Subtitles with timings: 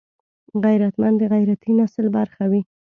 [0.63, 2.61] غیرتمند د غیرتي نسل برخه وي